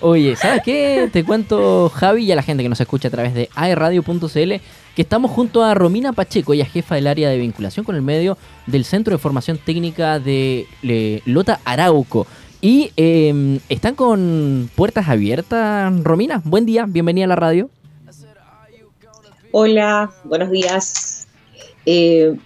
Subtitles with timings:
[0.00, 1.08] Oye, ¿sabes qué?
[1.12, 4.28] Te cuento, Javi, y a la gente que nos escucha a través de aerradio.cl,
[4.94, 8.02] que estamos junto a Romina Pacheco, ella es jefa del área de vinculación con el
[8.02, 10.66] medio del Centro de Formación Técnica de
[11.24, 12.26] Lota Arauco.
[12.60, 16.42] Y em, están con puertas abiertas, Romina.
[16.44, 17.70] Buen día, bienvenida a la radio.
[19.50, 21.26] Hola, buenos días.
[21.86, 22.36] Eh,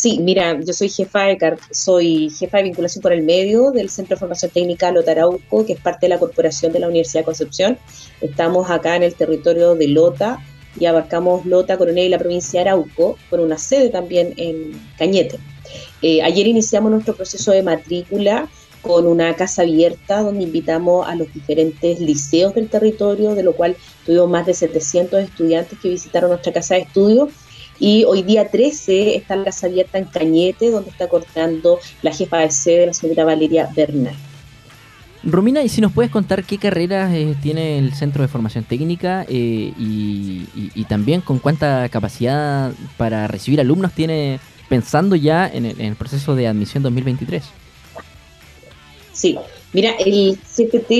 [0.00, 4.16] Sí, mira, yo soy jefa de, soy jefa de vinculación por el medio del Centro
[4.16, 7.26] de Formación Técnica Lota Arauco, que es parte de la corporación de la Universidad de
[7.26, 7.78] Concepción.
[8.22, 10.38] Estamos acá en el territorio de Lota
[10.80, 15.38] y abarcamos Lota, Coronel y la provincia de Arauco, con una sede también en Cañete.
[16.00, 18.48] Eh, ayer iniciamos nuestro proceso de matrícula
[18.80, 23.76] con una casa abierta donde invitamos a los diferentes liceos del territorio, de lo cual
[24.06, 27.28] tuvimos más de 700 estudiantes que visitaron nuestra casa de estudio
[27.80, 32.38] y hoy día 13 está la casa abierta en Cañete, donde está cortando la jefa
[32.38, 34.14] de sede, la señora Valeria Bernal.
[35.22, 39.24] Romina, ¿y si nos puedes contar qué carreras eh, tiene el Centro de Formación Técnica
[39.28, 46.34] eh, y, también con cuánta capacidad para recibir alumnos tiene pensando ya en el proceso
[46.34, 47.44] de admisión 2023?
[49.12, 49.38] Sí,
[49.72, 50.90] Mira, el CPT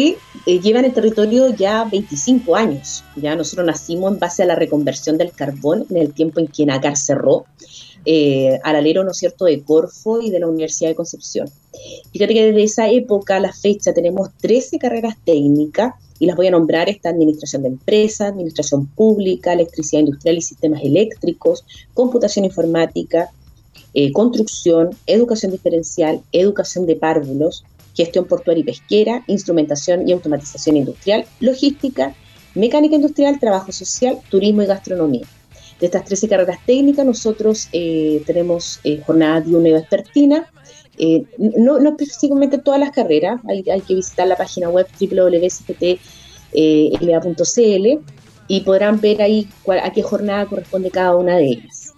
[0.46, 3.02] eh, lleva en el territorio ya 25 años.
[3.16, 6.66] Ya nosotros nacimos en base a la reconversión del carbón en el tiempo en que
[6.66, 7.46] Nacar cerró,
[8.04, 11.50] eh, al alero, ¿no es cierto?, de Corfo y de la Universidad de Concepción.
[12.12, 16.46] Fíjate que desde esa época a la fecha tenemos 13 carreras técnicas y las voy
[16.46, 23.30] a nombrar, esta administración de empresas, administración pública, electricidad industrial y sistemas eléctricos, computación informática,
[23.94, 27.64] eh, construcción, educación diferencial, educación de párvulos,
[28.04, 32.14] gestión portuaria y pesquera, instrumentación y automatización industrial, logística,
[32.54, 35.26] mecánica industrial, trabajo social, turismo y gastronomía.
[35.78, 40.46] De estas 13 carreras técnicas, nosotros eh, tenemos eh, jornadas de una vespertina,
[40.98, 46.00] eh, no, específicamente todas las carreras, hay, que visitar la página web www.cpt.la.cl
[48.48, 49.48] y podrán ver ahí
[49.82, 51.94] a qué jornada corresponde cada una de ellas.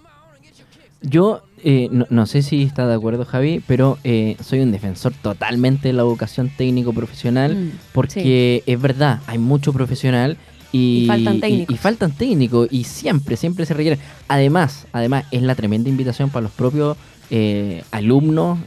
[1.00, 5.88] Yo eh, no, sé si está de acuerdo Javi, pero eh, soy un defensor totalmente
[5.88, 10.36] de la vocación técnico-profesional mm, porque es verdad, hay mucho profesional
[10.72, 11.74] y, faltan técnicos.
[11.74, 14.00] Y, faltan técnicos y siempre, siempre se requiere.
[14.26, 16.96] Además, además es la tremenda invitación para los propios
[17.30, 18.58] eh, alumnos,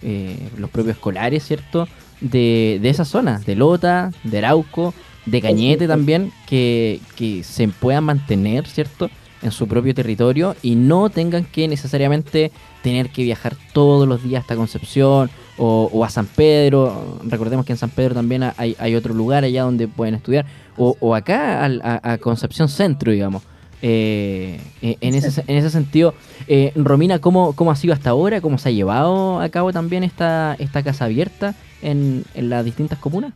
[0.57, 1.88] los propios escolares, ¿cierto?
[2.22, 4.94] De, de esa zona, de Lota, de Arauco,
[5.25, 9.09] de Cañete también, que, que se puedan mantener, ¿cierto?
[9.45, 12.51] en su propio territorio y no tengan que necesariamente
[12.85, 17.18] tener que viajar todos los días hasta Concepción o, a San Pedro.
[17.23, 20.46] Recordemos que en San Pedro también hay, otro lugar allá donde pueden estudiar.
[20.78, 23.41] O, acá a, Concepción Centro, digamos.
[23.81, 26.13] Eh, eh, en, ese, en ese sentido,
[26.47, 28.40] eh, Romina, ¿cómo, ¿cómo ha sido hasta ahora?
[28.40, 33.00] ¿Cómo se ha llevado a cabo también esta, esta casa abierta en, en las distintas
[33.00, 33.34] comunas?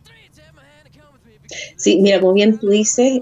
[1.76, 3.20] Sí, mira, como bien tú dices,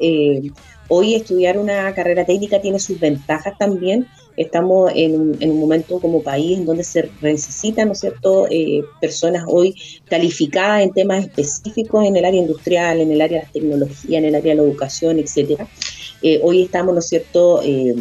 [0.91, 4.07] Hoy estudiar una carrera técnica tiene sus ventajas también.
[4.39, 9.45] Estamos en un, momento como país en donde se necesitan, ¿no es cierto?, eh, personas
[9.49, 9.75] hoy
[10.09, 14.25] calificadas en temas específicos en el área industrial, en el área de la tecnología, en
[14.27, 15.67] el área de la educación, etcétera.
[16.23, 17.95] Eh, hoy estamos, ¿no es cierto?, eh,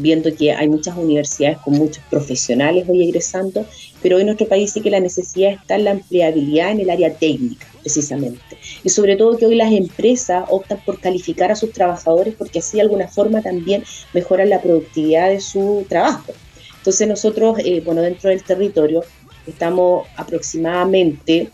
[0.00, 3.64] viendo que hay muchas universidades con muchos profesionales hoy egresando,
[4.02, 7.12] pero en nuestro país sí que la necesidad está en la empleabilidad en el área
[7.14, 8.40] técnica, precisamente.
[8.82, 12.76] Y sobre todo que hoy las empresas optan por calificar a sus trabajadores porque así
[12.76, 16.32] de alguna forma también mejoran la productividad de su trabajo.
[16.78, 19.04] Entonces nosotros, eh, bueno, dentro del territorio
[19.46, 21.50] estamos aproximadamente,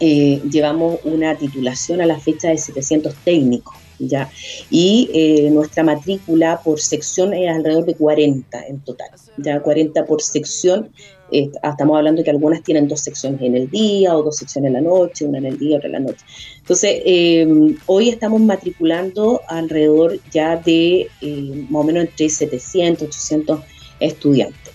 [0.00, 4.30] eh, llevamos una titulación a la fecha de 700 técnicos ¿ya?
[4.70, 10.22] Y eh, nuestra matrícula por sección es alrededor de 40 en total, ya 40 por
[10.22, 10.90] sección.
[11.32, 14.74] Eh, estamos hablando que algunas tienen dos secciones en el día o dos secciones en
[14.74, 16.24] la noche, una en el día, otra en la noche.
[16.58, 23.60] Entonces, em, hoy estamos matriculando alrededor ya de eh, más o menos entre 700, 800
[24.00, 24.72] estudiantes.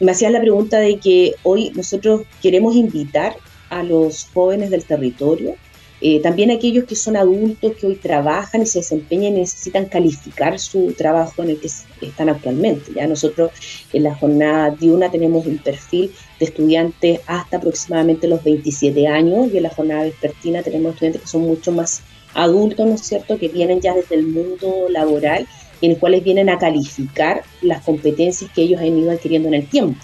[0.00, 3.36] me hacían la pregunta de que hoy nosotros queremos invitar
[3.70, 5.54] a los jóvenes del territorio
[6.04, 10.58] eh, también aquellos que son adultos que hoy trabajan y se desempeñan y necesitan calificar
[10.58, 11.68] su trabajo en el que
[12.00, 12.90] están actualmente.
[12.92, 13.52] Ya nosotros
[13.92, 16.10] en la jornada diurna tenemos un perfil
[16.40, 21.28] de estudiantes hasta aproximadamente los 27 años y en la jornada vespertina tenemos estudiantes que
[21.28, 22.02] son mucho más
[22.34, 25.46] adultos, ¿no es cierto?, que vienen ya desde el mundo laboral
[25.80, 29.54] y en los cuales vienen a calificar las competencias que ellos han ido adquiriendo en
[29.54, 30.00] el tiempo.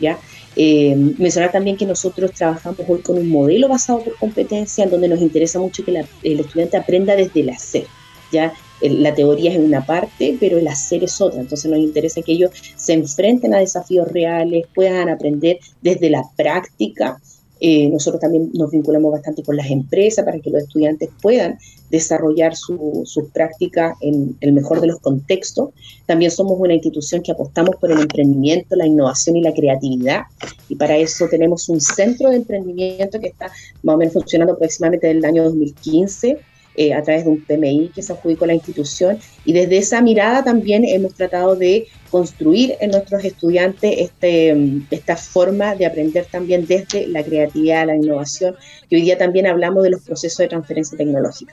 [0.00, 0.18] ¿ya?
[0.60, 5.06] Eh, mencionar también que nosotros trabajamos hoy con un modelo basado por competencia, en donde
[5.06, 7.86] nos interesa mucho que el estudiante aprenda desde el hacer.
[8.32, 8.52] ¿ya?
[8.80, 11.40] La teoría es una parte, pero el hacer es otra.
[11.40, 17.20] Entonces nos interesa que ellos se enfrenten a desafíos reales, puedan aprender desde la práctica
[17.60, 21.58] Eh, nosotros también nos vinculamos bastante con las empresas para que los estudiantes puedan
[21.90, 25.70] desarrollar sus prácticas en el mejor de los contextos.
[26.06, 30.22] También somos una institución que apostamos por el emprendimiento, la innovación y la creatividad.
[30.68, 33.50] Y para eso tenemos un centro de emprendimiento que está
[33.82, 36.38] más o menos funcionando aproximadamente desde el año 2015
[36.80, 39.18] eh, a través de un PMI que se adjudicó la institución.
[39.44, 44.56] Y desde esa mirada también hemos tratado de construir en nuestros estudiantes este,
[44.92, 48.54] esta forma de aprender también desde la creatividad, la innovación.
[48.88, 51.52] Y hoy día también hablamos de los procesos de transferencia tecnológica.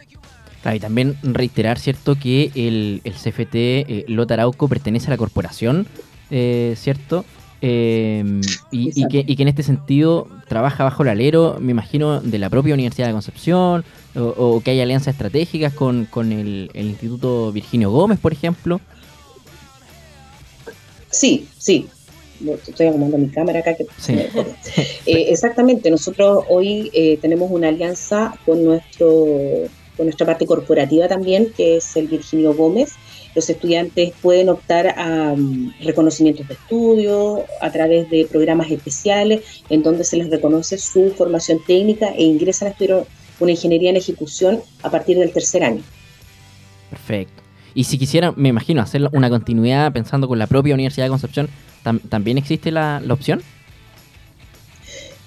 [0.71, 5.87] y también reiterar, ¿cierto?, que el, CFT eh, Lotarauco pertenece a la corporación,
[6.29, 7.25] eh, ¿cierto?
[7.61, 12.75] Em, y, que, en este sentido trabaja bajo el alero, me imagino, de la propia
[12.75, 13.83] Universidad de Concepción,
[14.15, 18.79] o, que hay alianzas estratégicas con, el, Instituto Virginio Gómez, por ejemplo.
[21.09, 21.87] Sí, sí.
[22.67, 23.75] Estoy acomodando mi cámara acá.
[23.75, 23.85] Que
[25.05, 29.25] eh, exactamente, nosotros hoy eh, tenemos una alianza con, nuestro,
[29.95, 32.95] con nuestra parte corporativa también, que es el Virginio Gómez,
[33.35, 39.83] los estudiantes pueden optar a mm, reconocimientos de estudio a través de programas especiales en
[39.83, 43.05] donde se les reconoce su formación técnica e ingresan a estudiar
[43.39, 45.81] una ingeniería en ejecución a partir del tercer año.
[46.89, 47.43] Perfecto.
[47.73, 51.49] Y si quisieran, me imagino, hacer una continuidad pensando con la propia Universidad de Concepción,
[52.09, 53.41] ¿también existe la opción?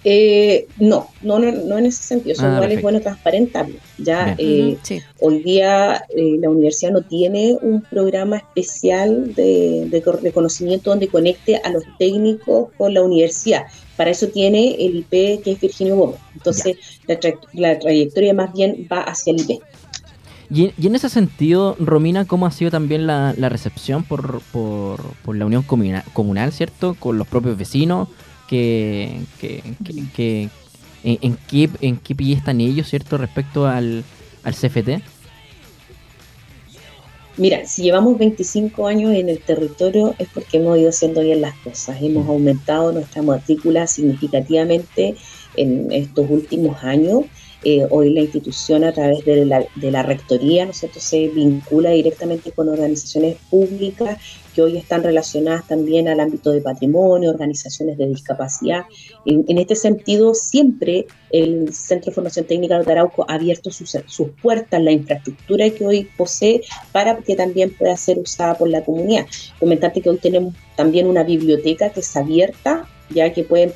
[0.05, 3.75] Eh, no, no, no, en ese sentido, son ah, es bueno transparentarlo.
[3.99, 4.79] Ya eh,
[5.21, 11.71] hoy día eh, la universidad no tiene un programa especial de, reconocimiento donde conecte a
[11.71, 13.65] los técnicos con la universidad.
[13.97, 16.21] Para eso tiene el IP que es Virginio Gómez.
[16.35, 16.77] Entonces
[17.53, 19.61] la, trayectoria más bien va hacia el IP.
[20.51, 25.45] Y, en ese sentido, Romina, ¿cómo ha sido también la, recepción por, por, por, la
[25.45, 26.95] unión comunal, ¿cierto?
[26.99, 28.09] Con los propios vecinos,
[28.49, 29.63] que, que,
[31.05, 33.19] en, qué, en qué pie están ellos, ¿cierto?
[33.19, 34.05] Respecto al,
[34.43, 35.03] al CFT.
[37.39, 41.57] Mira, si llevamos 25 años en el territorio es porque hemos ido haciendo bien las
[41.59, 42.03] cosas.
[42.03, 42.31] Hemos mm.
[42.31, 45.15] aumentado nuestra matrícula significativamente
[45.55, 47.27] en estos últimos años.
[47.63, 52.53] Eh, hoy la institución a través de la, de la rectoría ¿no se vincula directamente
[52.53, 54.19] con organizaciones públicas
[54.59, 58.87] que hoy están relacionadas también al ámbito de patrimonio, organizaciones de discapacidad.
[59.25, 63.97] En, este sentido, siempre el Centro de Formación Técnica de Arauco ha abierto sus,
[64.43, 69.27] puertas, la infraestructura que hoy posee, para que también pueda ser usada por la comunidad.
[69.61, 73.73] Comentarte que hoy tenemos también una biblioteca que es abierta ya que pueden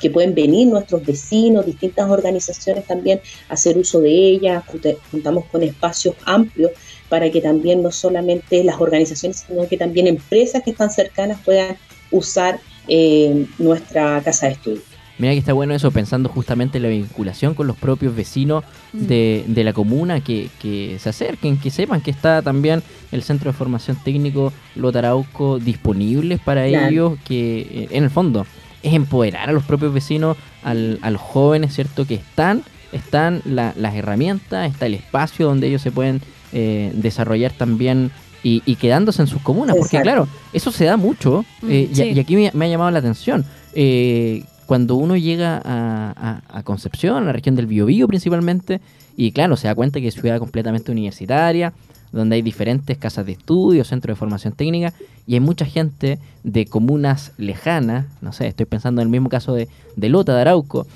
[0.00, 4.64] que pueden venir nuestros vecinos, distintas organizaciones también a hacer uso de ella,
[5.12, 6.72] contamos con espacios amplios
[7.08, 11.76] para que también no solamente las organizaciones, sino que también empresas que están cercanas puedan
[12.10, 14.82] usar eh, nuestra casa de estudio.
[15.16, 18.98] Mira que está bueno eso, pensando justamente en la vinculación con los propios vecinos mm.
[18.98, 20.50] de, la comuna, que,
[20.98, 26.66] se acerquen, que sepan que está también el Centro de Formación Técnico Lotarauco disponible para
[26.66, 28.44] ellos, que eh, en el fondo
[28.82, 32.06] es empoderar a los propios vecinos, al, a los jóvenes, ¿cierto?
[32.06, 36.20] Que están, están las herramientas, está el espacio donde ellos se pueden
[36.56, 38.12] eh, desarrollar también
[38.44, 42.36] y, quedándose en sus comunas, porque claro, eso se da mucho mm, eh, y, aquí
[42.36, 43.44] me, ha llamado la atención.
[43.74, 48.80] Eh, cuando uno llega a, a, Concepción, a la región del Biobío principalmente,
[49.16, 51.72] y claro, se da cuenta que es ciudad completamente universitaria,
[52.12, 54.92] donde hay diferentes casas de estudio, centros de formación técnica,
[55.26, 59.54] y hay mucha gente de comunas lejanas, no sé, estoy pensando en el mismo caso
[59.54, 60.86] de, de Lota, de Arauco,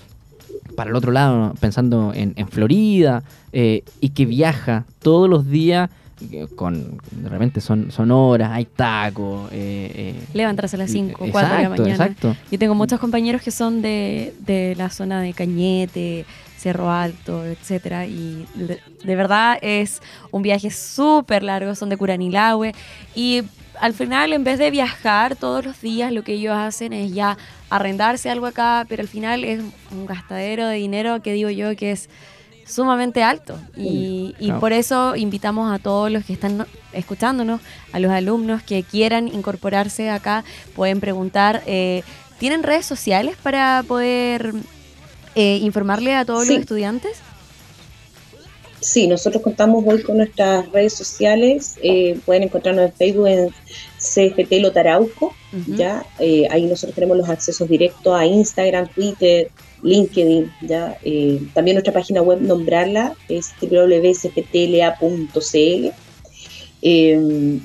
[0.79, 5.91] para el otro lado, pensando en, Florida, eh, y que viaja todos los días
[6.31, 9.49] eh, con realmente son, son horas, hay tacos.
[9.51, 11.91] Eh, Levantarse a las 5, 4 de la mañana.
[11.91, 12.37] Exacto.
[12.53, 16.25] Yo tengo muchos compañeros que son de, de la zona de Cañete,
[16.57, 18.07] Cerro Alto, etcétera.
[18.07, 22.73] Y de, verdad es un viaje súper largo, son de Curanilahue.
[23.17, 23.43] Y
[23.81, 27.37] al final, en vez de viajar todos los días, lo que ellos hacen es ya
[27.71, 31.93] arrendarse algo acá, pero al final es un gastadero de dinero que digo yo que
[31.93, 32.09] es
[32.67, 33.59] sumamente alto.
[33.77, 37.61] Y, por eso invitamos a todos los que están escuchándonos,
[37.93, 40.45] a los alumnos que quieran incorporarse acá,
[40.75, 41.63] pueden preguntar.
[41.67, 42.03] Eh,
[42.39, 44.55] ¿Tienen redes sociales para poder
[45.35, 47.21] eh, informarle a todos los estudiantes?
[48.81, 51.77] Sí, nosotros contamos hoy con nuestras redes sociales.
[51.83, 53.49] Eh, pueden encontrarnos en Facebook en
[53.99, 55.35] CFT Lotarauco.
[55.67, 56.05] ¿ya?
[56.21, 59.51] Eh, ahí nosotros tenemos los accesos directos a Instagram, Twitter,
[59.83, 60.53] LinkedIn.
[60.63, 60.97] ¿ya?
[61.55, 64.19] también nuestra página web, nombrarla, es www.cftla.cl.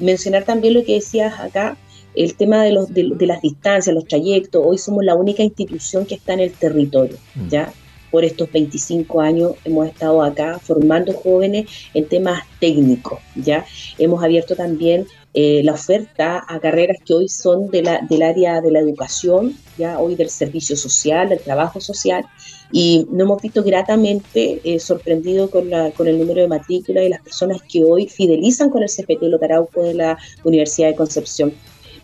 [0.03, 1.77] mencionar también lo que decías acá,
[2.15, 6.15] el tema de, los, de, las distancias, los trayectos, hoy somos la única institución que
[6.15, 7.47] está en el territorio, mm.
[7.49, 7.73] ¿ya?
[8.13, 13.65] Por estos 25 años hemos estado acá formando jóvenes en temas técnicos, ¿ya?
[13.97, 18.61] Hemos abierto también eh, la oferta a carreras que hoy son de la, del área
[18.61, 22.23] de la educación, ya hoy del servicio social, del trabajo social,
[22.71, 27.09] y nos hemos visto gratamente eh, sorprendidos con, la, con el número de matrícula y
[27.09, 31.51] las personas que hoy fidelizan con el CPT Lotarauco de la Universidad de Concepción.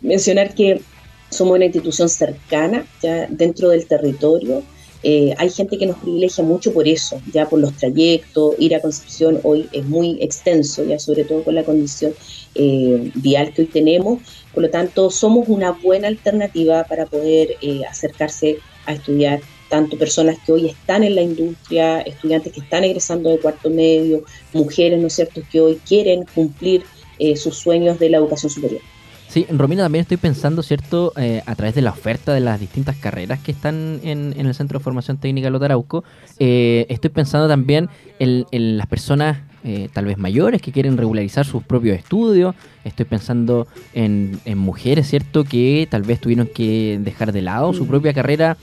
[0.01, 0.81] Mencionar que
[1.29, 4.63] somos una institución cercana ya dentro del territorio,
[5.01, 8.81] eh, hay gente que nos privilegia mucho por eso, ya por los trayectos, ir a
[8.81, 12.13] Concepción hoy es muy extenso, ya sobre todo con la condición
[12.55, 14.19] eh, vial que hoy tenemos,
[14.53, 19.39] por lo tanto somos una buena alternativa para poder eh, acercarse a estudiar
[19.69, 24.23] tanto personas que hoy están en la industria, estudiantes que están egresando de cuarto medio,
[24.51, 26.83] mujeres, ¿no es cierto?, que hoy quieren cumplir
[27.35, 28.81] sus sueños de la educación superior.
[29.29, 31.13] Sí, Romina, también estoy pensando, ¿cierto?
[31.15, 34.79] Eh, a través de la oferta de las distintas carreras que están en, el Centro
[34.79, 36.03] de Formación Técnica Lotarauco,
[36.39, 41.61] eh, estoy pensando también en, las personas eh, tal vez mayores que quieren regularizar sus
[41.63, 42.55] propios estudios.
[42.83, 45.43] Estoy pensando en, mujeres, ¿cierto?
[45.43, 48.57] Que tal vez tuvieron que dejar de lado su propia carrera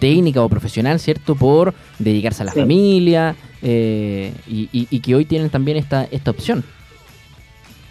[0.00, 1.36] técnica o profesional, ¿cierto?
[1.36, 6.64] Por dedicarse a la familia y, y, que hoy tienen también esta, esta opción.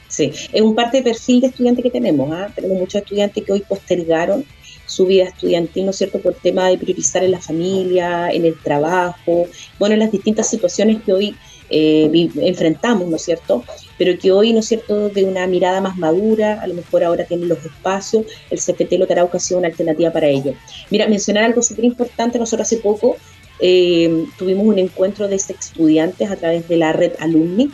[0.09, 2.29] Sí, es un parte de perfil de estudiante que tenemos.
[2.33, 2.51] ¿ah?
[2.53, 4.43] Tenemos muchos estudiantes que hoy postergaron
[4.87, 8.59] su vida estudiantil, ¿no es cierto?, por tema de priorizar en la familia, en el
[8.59, 9.47] trabajo,
[9.77, 11.35] bueno, en las distintas situaciones que hoy
[11.69, 13.63] eh, enfrentamos, ¿no es cierto?,
[13.99, 17.23] pero que hoy, ¿no es cierto?, de una mirada más madura, a lo mejor ahora
[17.25, 20.55] tienen los espacios, el CPT Lotarauca ha sido una alternativa para ello.
[20.89, 23.17] Mira, mencionar algo súper importante, nosotros hace poco
[23.59, 27.69] eh, tuvimos un encuentro de estudiantes a través de la red Alumni,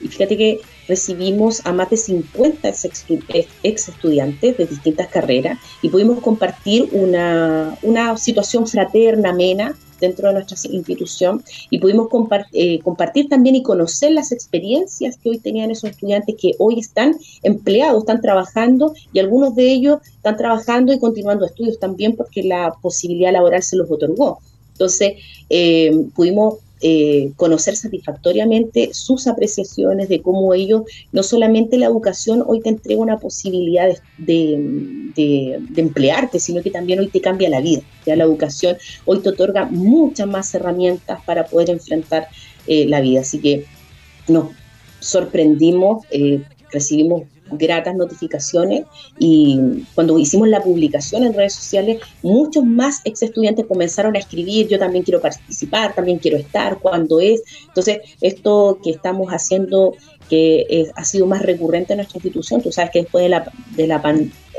[0.00, 6.20] y fíjate que recibimos a más de 50 ex estudiantes de distintas carreras y pudimos
[6.20, 7.76] compartir una,
[8.16, 12.08] situación fraterna, amena, dentro de nuestra institución y pudimos
[12.52, 17.16] eh, compartir también y conocer las experiencias que hoy tenían esos estudiantes que hoy están
[17.42, 22.74] empleados, están trabajando y algunos de ellos están trabajando y continuando estudios también porque la
[22.82, 24.38] posibilidad laboral se los otorgó.
[24.72, 25.14] Entonces,
[25.48, 32.60] eh, pudimos eh, conocer satisfactoriamente sus apreciaciones de cómo ellos, no solamente la educación hoy
[32.60, 37.80] te entrega una posibilidad de, emplearte, sino que también hoy te cambia la vida.
[38.04, 42.28] Ya la educación hoy te otorga muchas más herramientas para poder enfrentar
[42.66, 43.20] eh, la vida.
[43.20, 43.64] Así que
[44.28, 44.50] nos
[45.00, 46.42] sorprendimos, eh,
[46.72, 48.84] recibimos gratas notificaciones
[49.18, 54.68] y cuando hicimos la publicación en redes sociales, muchos más ex estudiantes comenzaron a escribir,
[54.68, 57.42] yo también quiero participar, también quiero estar, cuando es.
[57.68, 59.94] Entonces, esto que estamos haciendo
[60.28, 63.86] que ha sido más recurrente en nuestra institución, tú sabes que después de la, de
[63.86, 63.98] la,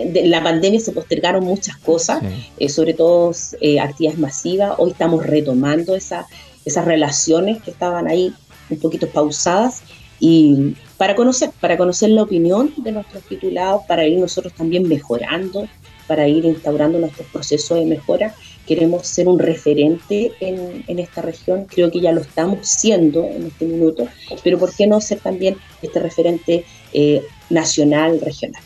[0.06, 2.22] de la pandemia se postergaron muchas cosas,
[2.58, 6.25] eh, sobre todo eh, actividades masivas, hoy estamos retomando esa,
[6.65, 8.34] esas relaciones que estaban ahí
[8.70, 9.84] un poquito pausadas
[10.19, 15.67] y para conocer, para conocer la opinión de nuestros titulados, para ir nosotros también mejorando,
[16.07, 18.33] para ir instaurando nuestros procesos de mejora.
[18.65, 23.47] Queremos ser un referente en, en esta región, creo que ya lo estamos siendo en
[23.47, 24.07] este minuto,
[24.43, 28.62] pero ¿por qué no ser también este referente eh, nacional, regional?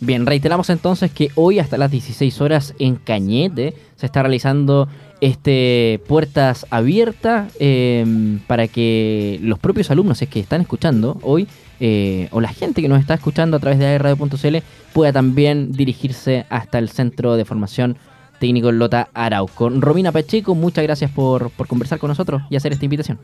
[0.00, 4.88] Bien, reiteramos entonces que hoy hasta las 16 horas en Cañete se está realizando
[5.20, 11.48] este puertas abiertas em, para que los propios alumnos es que están escuchando hoy
[11.80, 14.56] eh, o la gente que nos está escuchando a través de radio.cl
[14.92, 17.96] pueda también dirigirse hasta el centro de formación
[18.38, 19.68] técnico Lota Arauco.
[19.70, 23.18] Romina Pacheco, muchas gracias por, por conversar con nosotros y hacer esta invitación.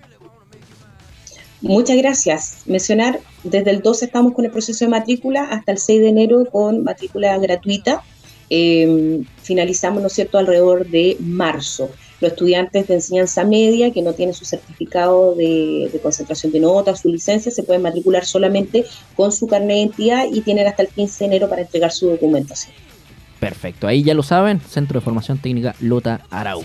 [1.64, 2.58] Muchas gracias.
[2.66, 6.44] Mencionar, desde el 12 estamos con el proceso de matrícula hasta el 6 de enero
[6.50, 8.02] con matrícula gratuita.
[8.50, 11.88] Em, finalizamos, ¿no cierto?, alrededor de marzo.
[12.20, 17.08] Los estudiantes de enseñanza media que no tienen su certificado de, concentración de notas, su
[17.08, 18.84] licencia, se pueden matricular solamente
[19.16, 22.08] con su carnet de identidad y tienen hasta el 15 de enero para entregar su
[22.08, 22.74] documentación.
[23.40, 26.62] Perfecto, ahí ya lo saben, Centro de Formación Técnica Lota Arau.